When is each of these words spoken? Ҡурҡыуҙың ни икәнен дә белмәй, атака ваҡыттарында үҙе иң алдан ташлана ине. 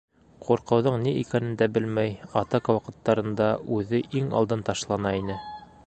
Ҡурҡыуҙың 0.45 0.95
ни 1.03 1.11
икәнен 1.23 1.51
дә 1.59 1.67
белмәй, 1.75 2.15
атака 2.41 2.77
ваҡыттарында 2.79 3.51
үҙе 3.77 4.01
иң 4.23 4.35
алдан 4.41 4.65
ташлана 4.73 5.15
ине. 5.21 5.39